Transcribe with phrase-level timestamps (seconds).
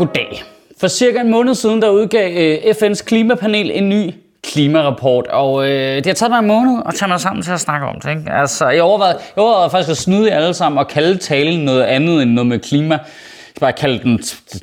[0.00, 0.44] Goddag.
[0.80, 5.96] For cirka en måned siden, der udgav øh, FN's klimapanel en ny klimarapport, og øh,
[5.96, 8.10] det har taget mig en måned at tage mig sammen til at snakke om det.
[8.10, 8.30] Ikke?
[8.30, 11.82] Altså, jeg overvejede, jeg overvejede faktisk at snyde jer alle sammen og kalde talen noget
[11.82, 12.94] andet end noget med klima.
[12.94, 13.04] Jeg
[13.48, 14.18] skal bare kalde den,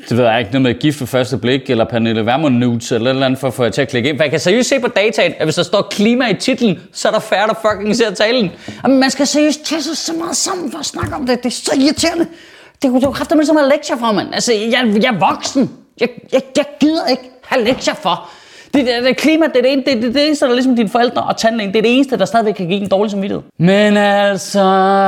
[0.09, 3.09] det ved jeg ikke, noget med gift ved første blik, eller Pernille Vermund Nudes, eller
[3.09, 4.17] et eller andet, for at få jer til at klikke ind.
[4.17, 7.07] For jeg kan seriøst se på dataen, at hvis der står klima i titlen, så
[7.07, 8.51] er der færre, der fucking ser talen.
[8.83, 11.43] Jamen, man skal seriøst tage sig så meget sammen for at snakke om det.
[11.43, 12.27] Det er så irriterende.
[12.81, 14.33] Det kunne du jo mig som en lektier for, mand.
[14.33, 15.69] Altså, jeg, jeg er voksen.
[15.99, 18.29] Jeg, jeg, jeg gider ikke have lektier for.
[18.77, 20.75] Det, det, det klima, det er det, ene- det, det, det eneste, der er ligesom
[20.75, 21.71] dine forældre og tandlægen.
[21.71, 23.43] Det er det eneste, der stadigvæk kan give en dårlig samvittighed.
[23.57, 24.59] Men altså,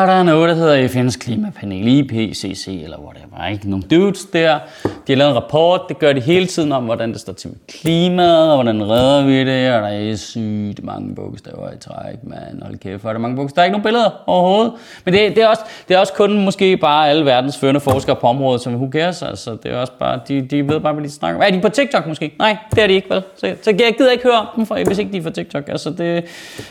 [0.06, 3.48] der er noget, der hedder FN's klimapanel, IPCC eller whatever.
[3.52, 3.70] Ikke?
[3.70, 7.12] Nogle dudes der, de har lavet en rapport, det gør de hele tiden om, hvordan
[7.12, 11.16] det står til med klimaet, og hvordan redder vi det, og der er sygt mange
[11.16, 12.62] bogstaver i træk, mand.
[12.64, 13.56] Hold kæft, hvor er der mange bogstaver.
[13.56, 14.72] Der er ikke nogen billeder overhovedet.
[15.06, 18.16] Men det, det, er også, det er også kun måske bare alle verdens førende forskere
[18.16, 19.58] på området, som who cares, altså.
[19.64, 21.44] Det er også bare, de, de ved bare, hvad de snakker om.
[21.48, 22.32] Er de på TikTok måske?
[22.40, 23.24] Nej, det er de ikke, vel?
[23.42, 25.70] Se så jeg gider ikke høre om dem, for, hvis ikke de er fra TikTok.
[25.70, 26.24] Altså, det,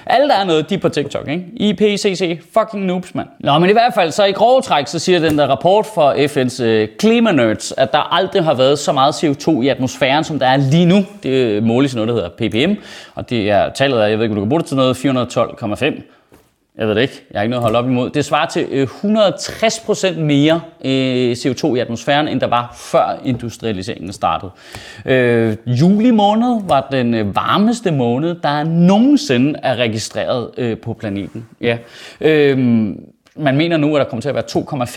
[0.07, 1.45] alle der er noget, de er på TikTok, ikke?
[1.57, 3.29] IPCC, fucking noobs, mand.
[3.41, 6.15] Nå, men i hvert fald, så i grove træk, så siger den der rapport fra
[6.15, 10.47] FN's øh, klimanerds, at der aldrig har været så meget CO2 i atmosfæren, som der
[10.47, 11.05] er lige nu.
[11.23, 12.81] Det måles i noget, der hedder ppm,
[13.15, 14.97] og det er tallet af, jeg ved ikke, om du kan bruge det til noget,
[14.97, 16.18] 412,5.
[16.79, 17.23] Jeg ved det ikke.
[17.31, 18.11] Jeg har ikke noget at holde op imod.
[18.11, 24.13] Det svarer til øh, 160% mere øh, CO2 i atmosfæren, end der var før industrialiseringen
[24.13, 24.51] startede.
[25.07, 31.47] Øh, juli måned var den øh, varmeste måned, der nogensinde er registreret øh, på planeten.
[31.61, 31.79] Ja.
[32.21, 32.59] Øh,
[33.37, 34.45] man mener nu, at der kommer til at være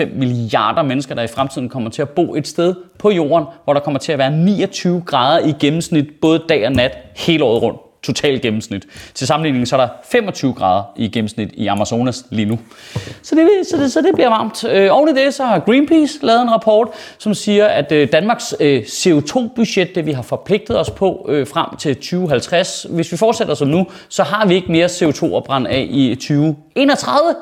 [0.08, 3.74] 2,5 milliarder mennesker, der i fremtiden kommer til at bo et sted på jorden, hvor
[3.74, 7.64] der kommer til at være 29 grader i gennemsnit, både dag og nat, hele året
[7.64, 8.88] rundt total gennemsnit.
[9.14, 12.60] Til sammenligning så er der 25 grader i gennemsnit i Amazonas lige nu.
[13.22, 14.64] Så det, så det, så det bliver varmt.
[14.64, 18.56] Øh, oven i det så har Greenpeace lavet en rapport, som siger, at øh, Danmarks
[18.60, 23.54] øh, CO2-budget, det vi har forpligtet os på øh, frem til 2050, hvis vi fortsætter
[23.54, 27.36] som nu, så har vi ikke mere CO2 at brænde af i 2031.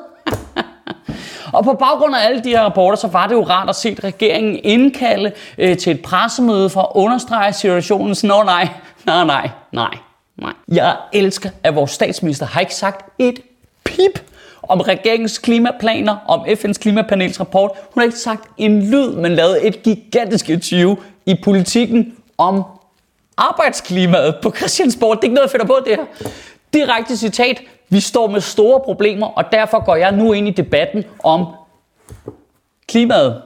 [1.54, 3.96] Og på baggrund af alle de her rapporter, så var det jo rart at se
[4.04, 8.16] regeringen indkalde øh, til et pressemøde for at understrege situationen.
[8.24, 8.68] Nå nej,
[9.06, 10.09] nej, nej, nej,
[10.42, 10.54] nej.
[10.68, 13.40] Jeg elsker, at vores statsminister har ikke sagt et
[13.84, 14.24] pip
[14.64, 17.72] om regeringens klimaplaner, om FN's klimapanels rapport.
[17.94, 20.96] Hun har ikke sagt en lyd, men lavet et gigantisk interview
[21.26, 22.64] i politikken om
[23.38, 25.16] arbejdsklimaet på Christiansborg.
[25.18, 26.30] Det er ikke noget, jeg finder på det her.
[26.74, 27.62] Direkte citat.
[27.90, 31.46] Vi står med store problemer, og derfor går jeg nu ind i debatten om
[32.88, 33.42] klimaet.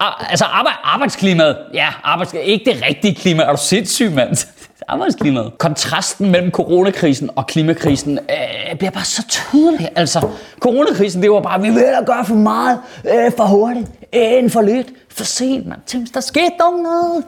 [0.00, 1.58] Ar- altså arbejde, arbejdsklimaet.
[1.74, 3.42] Ja, arbejds, ikke det rigtige klima.
[3.42, 4.46] Er du sindssyg, mand?
[4.90, 5.58] Arbejdsklimaet.
[5.58, 9.88] Kontrasten mellem coronakrisen og klimakrisen øh, bliver bare så tydelig.
[9.96, 10.28] Altså,
[10.60, 14.62] coronakrisen, det var bare, vi vil at gøre for meget, øh, for hurtigt, øh, for
[14.62, 15.78] lidt, for sent, man.
[15.86, 17.24] Tænk, der skete dog noget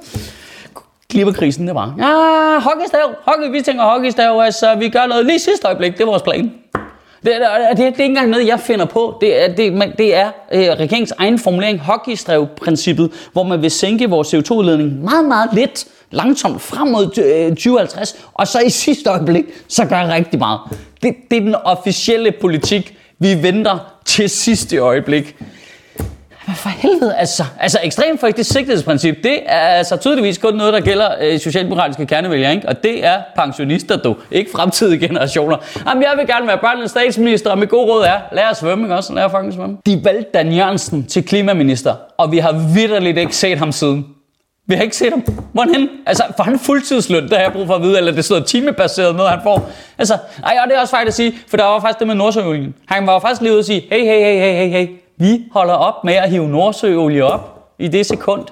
[1.11, 5.67] klimakrisen, det var, ja, hockeystav, hockey, vi tænker hockeystav, altså vi gør noget lige sidste
[5.67, 6.53] øjeblik, det er vores plan.
[7.25, 7.41] Det, det,
[7.71, 9.19] det, det er ikke engang noget, jeg finder på.
[9.21, 14.11] Det er, det, man- det er øh, regeringens egen formulering, hockeystrevprincippet, hvor man vil sænke
[14.11, 19.45] vores CO2-udledning meget, meget lidt, langsomt frem mod øh, 2050, og så i sidste øjeblik,
[19.69, 20.61] så gør rigtig meget.
[21.03, 22.97] Det, det er den officielle politik.
[23.19, 25.37] Vi venter til sidste øjeblik.
[26.53, 27.45] Hvad for helvede, altså.
[27.61, 32.55] Altså ekstremt frygteligt sigtighedsprincip, det er altså tydeligvis kun noget, der gælder øh, socialdemokratiske kernevælgere,
[32.55, 32.69] ikke?
[32.69, 34.17] Og det er pensionister, du.
[34.31, 35.57] Ikke fremtidige generationer.
[35.89, 38.85] Jamen, jeg vil gerne være børnenes statsminister, og mit gode råd er, lad os svømme,
[38.85, 39.15] ikke også?
[39.15, 39.77] Lad os fucking svømme.
[39.87, 44.07] De valgte Dan Jørgensen til klimaminister, og vi har vidderligt ikke set ham siden.
[44.67, 45.25] Vi har ikke set ham.
[45.53, 45.89] Hvordan?
[46.07, 47.29] Altså, for han fuldtidsløn?
[47.29, 49.71] der har jeg brug for at vide, eller det sidder timebaseret noget, han får.
[49.99, 52.15] Altså, ej, og det er også faktisk at sige, for der var faktisk det med
[52.15, 52.75] Nordsøolien.
[52.87, 55.75] Han var faktisk lige ude at sige, hey, hey, hey, hey, hey, hey, vi holder
[55.75, 58.47] op med at hive Nordsøolie op i det sekund,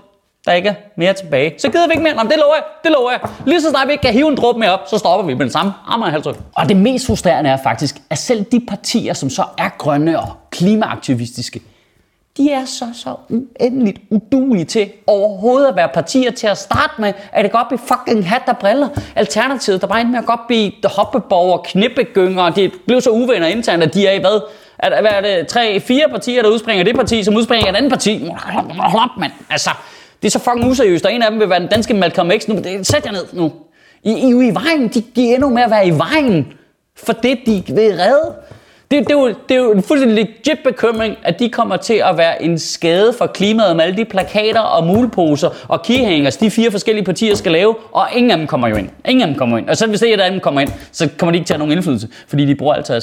[0.47, 1.55] der ikke er mere tilbage.
[1.59, 2.15] Så gider vi ikke mere.
[2.15, 3.21] Nå, det lover jeg, det lover jeg.
[3.47, 5.45] Lige så snart vi ikke kan hive en dråbe mere op, så stopper vi med
[5.45, 5.73] det samme.
[5.87, 6.37] Armer halvtryk.
[6.55, 10.29] Og det mest frustrerende er faktisk, at selv de partier, som så er grønne og
[10.51, 11.61] klimaaktivistiske,
[12.37, 17.13] de er så, så uendeligt udulige til overhovedet at være partier til at starte med.
[17.33, 18.89] Er det godt blive fucking hat der briller?
[19.17, 23.01] Alternativet, der bare endte med at godt blive hoppeborger, hoppeborg og knippegynger, og de blev
[23.01, 24.41] så uvenner internt, at de er i hvad?
[24.82, 25.47] At, hvad er det?
[25.47, 28.29] Tre, fire partier, der udspringer det parti, som udspringer et andet parti?
[28.79, 29.32] Hold op, mand.
[29.50, 29.71] Altså,
[30.23, 32.49] Det er så fucking useriøst, og en af dem vil være den danske Malcolm X.
[32.49, 33.53] Nu, det, sæt jer ned nu.
[34.03, 34.88] I, I er jo i vejen.
[34.88, 36.53] De, de ender med at være i vejen
[36.97, 38.35] for det, de vil redde.
[38.91, 41.94] Det, det, er jo, det er jo en fuldstændig legit bekymring, at de kommer til
[41.94, 46.50] at være en skade for klimaet med alle de plakater og muleposer og keyhangers, de
[46.50, 48.88] fire forskellige partier skal lave, og ingen af dem kommer jo ind.
[49.09, 49.69] Ingen af dem kommer ind.
[49.69, 51.61] Og så hvis det er, af dem kommer ind, så kommer de ikke til at
[51.61, 53.00] have nogen indflydelse, fordi de bruger altid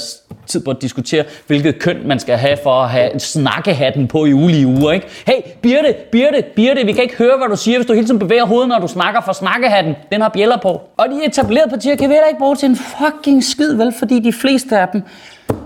[0.48, 4.32] tid på at diskutere, hvilket køn man skal have for at have snakkehatten på i
[4.32, 4.92] ulige uger.
[4.92, 5.06] Ikke?
[5.26, 8.18] Hey, Birte, Birte, Birte, vi kan ikke høre, hvad du siger, hvis du hele tiden
[8.18, 10.80] bevæger hovedet, når du snakker, for snakkehatten, den har bjæller på.
[10.96, 14.20] Og de etablerede partier kan vi heller ikke bruge til en fucking skid, vel, fordi
[14.20, 15.02] de fleste af dem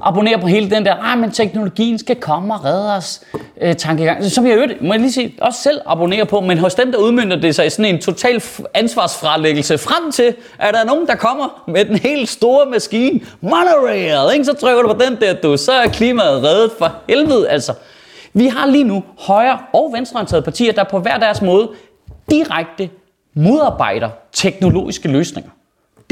[0.02, 3.20] abonnerer på hele den der, ah, men teknologien skal komme og redde os
[3.62, 4.24] øh, tankegang.
[4.24, 6.98] Som jeg øvrigt, må jeg lige sige, også selv abonnerer på, men hos dem, der
[6.98, 8.42] udmyndter det sig i sådan en total
[8.74, 14.32] ansvarsfralæggelse frem til, at der er nogen, der kommer med den helt store maskine, monorail,
[14.32, 14.44] ikke?
[14.44, 17.74] så trykker du på den der, du, så er klimaet reddet for helvede, altså.
[18.34, 21.68] Vi har lige nu højre- og venstreorienterede partier, der på hver deres måde
[22.30, 22.90] direkte
[23.34, 25.50] modarbejder teknologiske løsninger.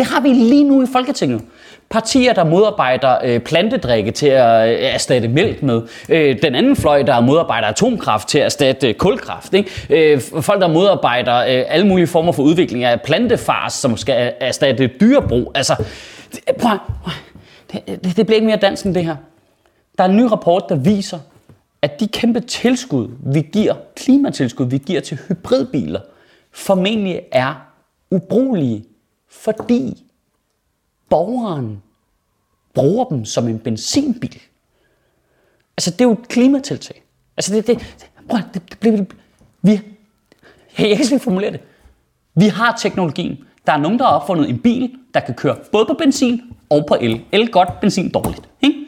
[0.00, 1.42] Det har vi lige nu i Folketinget.
[1.90, 5.82] Partier, der modarbejder øh, plantedrikke til at øh, erstatte mælk med.
[6.08, 9.54] Øh, den anden fløj, der modarbejder atomkraft til at erstatte øh, kulkraft.
[9.54, 9.70] Ikke?
[9.90, 14.86] Øh, folk, der modarbejder øh, alle mulige former for udvikling af plantefars, som skal erstatte
[14.86, 15.52] dyrebrug.
[15.54, 15.74] Altså,
[16.32, 17.12] det, øh, prøv, prøv,
[17.72, 19.16] det, øh, det, det bliver ikke mere dansk end det her.
[19.98, 21.18] Der er en ny rapport, der viser,
[21.82, 26.00] at de kæmpe tilskud, vi giver, klimatilskud, vi giver til hybridbiler,
[26.52, 27.66] formentlig er
[28.10, 28.84] ubrugelige
[29.30, 30.04] fordi
[31.08, 31.82] borgeren
[32.74, 34.40] bruger dem som en benzinbil.
[35.76, 37.02] Altså, det er jo et klimatiltag.
[37.36, 37.78] Altså, det, det,
[38.28, 39.16] prøv, det, det, det,
[39.62, 39.80] vi, jeg
[40.76, 41.60] kan ikke formulere det.
[42.34, 43.38] Vi har teknologien.
[43.66, 46.40] Der er nogen, der har opfundet en bil, der kan køre både på benzin
[46.70, 47.24] og på el.
[47.32, 48.48] El godt, benzin dårligt.
[48.62, 48.86] Ikke?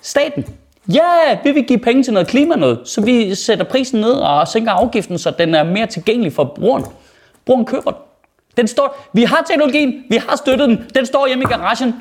[0.00, 0.44] Staten.
[0.88, 4.48] Ja, vi vil give penge til noget klima noget, så vi sætter prisen ned og
[4.48, 6.84] sænker afgiften, så den er mere tilgængelig for brugeren.
[7.44, 8.01] Brugeren køber den.
[8.56, 11.94] Den står, vi har teknologien, vi har støttet den, den står hjemme i garagen.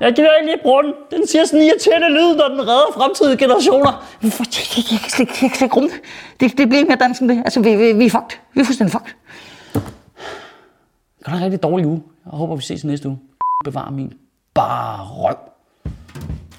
[0.00, 0.92] Jeg gider ikke lige bruge den.
[1.10, 4.06] Den siger sådan irriterende lyd, når den redder fremtidige generationer.
[4.22, 4.42] Jeg kan
[5.10, 5.80] slet ikke
[6.40, 6.58] det.
[6.58, 7.38] Det bliver ikke mere dansen det.
[7.38, 8.38] Altså, vi, vi, vi er fucked.
[8.54, 9.14] Vi er fuldstændig fucked.
[11.18, 12.02] Det er en rigtig dårlig uge.
[12.24, 13.18] Jeg håber, vi ses næste uge.
[13.64, 14.12] Bevar min
[14.54, 15.51] bare røv.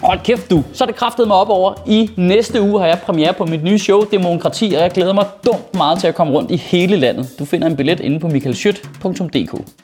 [0.03, 1.73] Hold kæft du, så er det kraftet mig op over.
[1.87, 5.25] I næste uge har jeg premiere på mit nye show, Demokrati, og jeg glæder mig
[5.45, 7.29] dumt meget til at komme rundt i hele landet.
[7.39, 9.82] Du finder en billet inde på michaelschødt.dk.